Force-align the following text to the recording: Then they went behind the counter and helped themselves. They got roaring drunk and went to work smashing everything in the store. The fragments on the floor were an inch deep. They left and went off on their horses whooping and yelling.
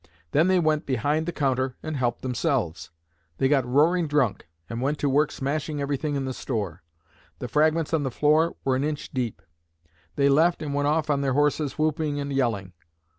Then 0.31 0.47
they 0.47 0.57
went 0.57 0.87
behind 0.87 1.27
the 1.27 1.31
counter 1.31 1.75
and 1.83 1.95
helped 1.95 2.23
themselves. 2.23 2.89
They 3.37 3.47
got 3.47 3.67
roaring 3.67 4.07
drunk 4.07 4.47
and 4.67 4.81
went 4.81 4.97
to 4.97 5.07
work 5.07 5.31
smashing 5.31 5.79
everything 5.79 6.15
in 6.15 6.25
the 6.25 6.33
store. 6.33 6.81
The 7.37 7.47
fragments 7.47 7.93
on 7.93 8.01
the 8.01 8.09
floor 8.09 8.55
were 8.65 8.75
an 8.75 8.83
inch 8.83 9.11
deep. 9.13 9.43
They 10.15 10.27
left 10.27 10.63
and 10.63 10.73
went 10.73 10.87
off 10.87 11.11
on 11.11 11.21
their 11.21 11.33
horses 11.33 11.73
whooping 11.73 12.19
and 12.19 12.33
yelling. 12.33 12.73